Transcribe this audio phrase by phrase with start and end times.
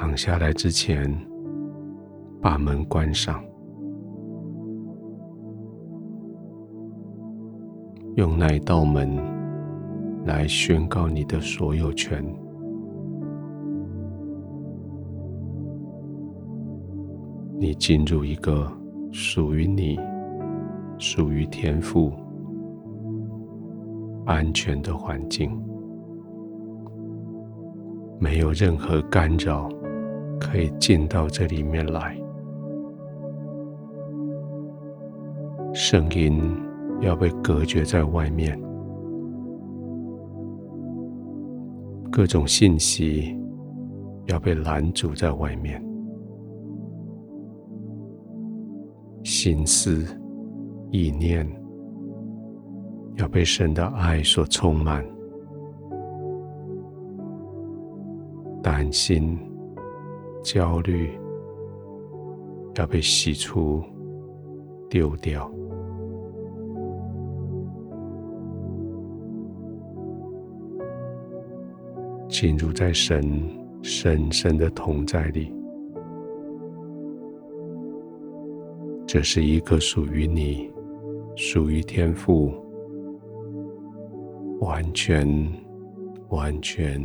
[0.00, 1.12] 躺下来之前，
[2.40, 3.42] 把门关上，
[8.14, 9.16] 用那一道门
[10.24, 12.24] 来宣告你的所有权。
[17.58, 18.70] 你进入一个
[19.10, 19.98] 属于你、
[20.96, 22.12] 属于天赋
[24.26, 25.50] 安全的环境，
[28.20, 29.68] 没有任何干扰
[30.40, 32.16] 可以进到这里面来。
[35.74, 36.40] 声音
[37.00, 38.60] 要被隔绝在外面，
[42.10, 43.38] 各种信息
[44.26, 45.82] 要被拦阻在外面。
[49.22, 50.04] 心思、
[50.90, 51.46] 意念
[53.16, 55.04] 要被神的爱所充满，
[58.62, 59.38] 担心、
[60.50, 61.10] 焦虑
[62.76, 63.82] 要被洗出、
[64.88, 65.46] 丢掉，
[72.30, 73.22] 进入在神
[73.82, 75.54] 深深的同在里。
[79.06, 80.72] 这是一个属于你、
[81.36, 82.54] 属于天父、
[84.60, 85.28] 完全、
[86.30, 86.98] 完全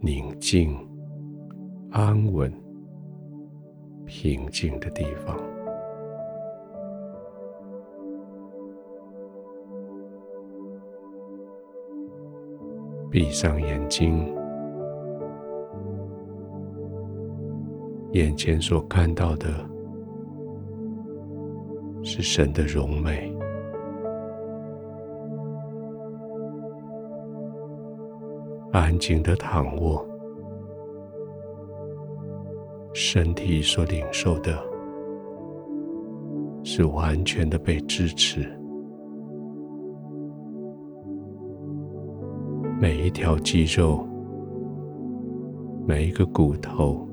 [0.00, 0.74] 宁静、
[1.96, 2.52] 安稳、
[4.04, 5.38] 平静的地方。
[13.12, 14.34] 闭上眼睛，
[18.10, 19.46] 眼前所看到的。
[22.02, 23.32] 是神的荣美，
[28.72, 30.04] 安静的躺卧，
[32.94, 34.56] 身体所领受的
[36.62, 38.48] 是完全的被支持，
[42.80, 44.06] 每一条肌肉，
[45.86, 47.06] 每一个骨头，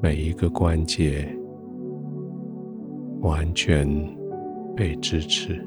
[0.00, 1.28] 每一个关节。
[3.20, 3.84] 完全
[4.76, 5.60] 被支持，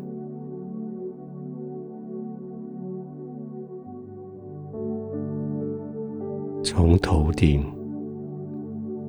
[6.64, 7.62] 从头顶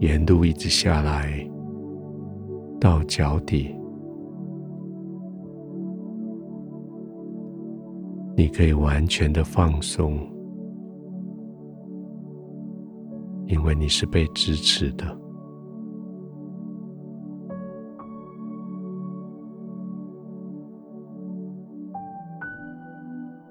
[0.02, 1.48] 沿路一直下来
[2.80, 3.72] 到脚底，
[8.36, 10.18] 你可以完全的放松，
[13.46, 15.16] 因为你是被支持的。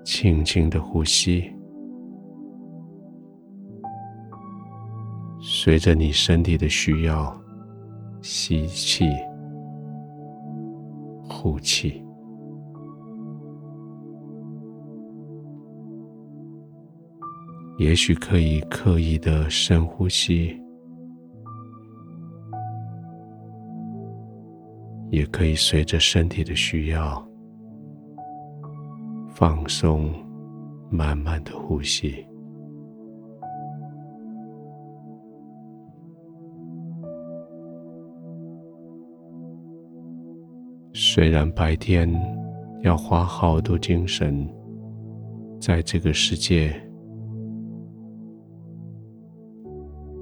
[0.03, 1.49] 轻轻的呼吸，
[5.63, 7.39] 随着你身体的需要，
[8.23, 9.05] 吸气、
[11.29, 12.03] 呼气。
[17.77, 20.59] 也许可以刻意的深呼吸，
[25.11, 27.23] 也可以随着身体的需要。
[29.29, 30.11] 放松，
[30.89, 32.25] 慢慢的呼吸。
[41.13, 42.09] 虽然白天
[42.83, 44.47] 要花好多精神
[45.59, 46.73] 在这个世界，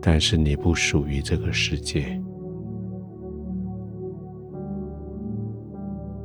[0.02, 2.20] 但是你不属于这个世界，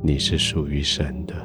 [0.01, 1.35] 你是属于神的。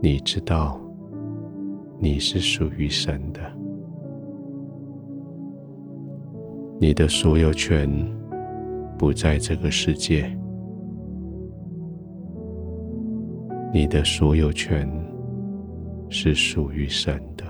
[0.00, 0.80] 你知道，
[1.98, 3.40] 你是属于神的，
[6.80, 7.90] 你的所有权
[8.96, 10.30] 不在这个世界，
[13.74, 14.88] 你的所有权
[16.08, 17.44] 是属于神的，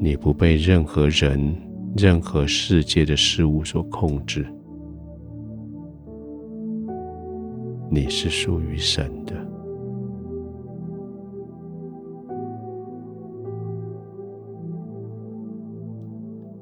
[0.00, 1.54] 你不被任何人、
[1.96, 4.44] 任何世界的事物所控制。
[7.88, 9.34] 你是属于神的。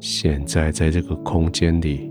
[0.01, 2.11] 现在在这个空间里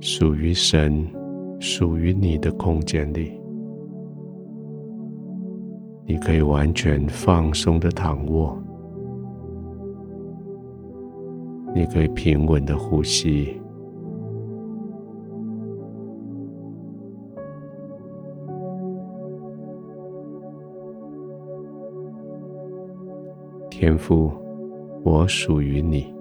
[0.00, 1.08] 属于神
[1.58, 3.32] 属于你的空间里
[6.04, 8.62] 你可以完全放松的躺卧
[11.74, 13.58] 你可以平稳的呼吸
[23.70, 24.41] 天赋
[25.04, 26.14] 我属于你。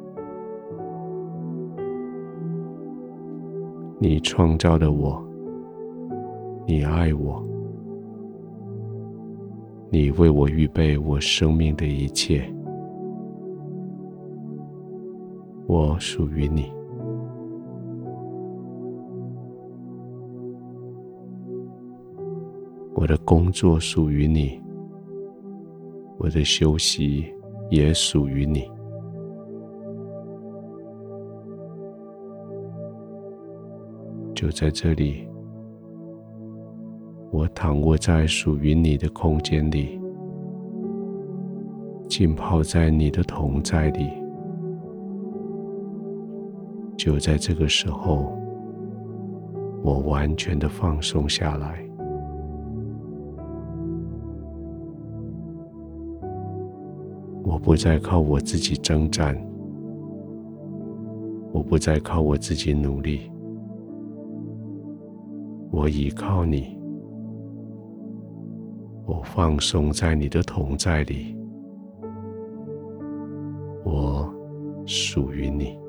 [3.99, 5.23] 你创造的我，
[6.65, 7.45] 你爱我，
[9.91, 12.43] 你为我预备我生命的一切，
[15.67, 16.73] 我属于你。
[22.95, 24.59] 我的工作属于你，
[26.17, 27.25] 我的休息
[27.69, 28.70] 也属于你。
[34.41, 35.27] 就在这里，
[37.29, 40.01] 我躺卧在属于你的空间里，
[42.09, 44.09] 浸泡在你的同在里。
[46.97, 48.35] 就在这个时候，
[49.83, 51.87] 我完全的放松下来，
[57.43, 59.39] 我不再靠我自己征战，
[61.51, 63.31] 我不再靠我自己努力。
[65.71, 66.77] 我依靠你，
[69.05, 71.35] 我放松在你的同在里，
[73.85, 74.29] 我
[74.85, 75.79] 属于你，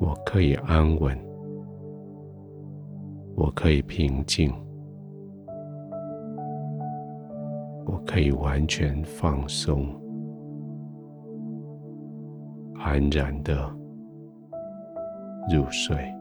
[0.00, 1.16] 我可以安稳，
[3.36, 4.52] 我可以平静，
[7.86, 9.86] 我可以完全放松，
[12.74, 13.77] 安然的
[15.48, 16.17] 入睡。